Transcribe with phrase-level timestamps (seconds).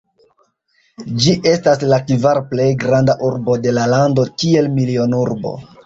[1.25, 5.59] Ĝi estas la kvara plej granda urbo de la lando, kiel milionurbo.